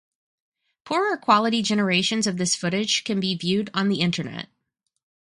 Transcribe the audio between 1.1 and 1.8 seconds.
quality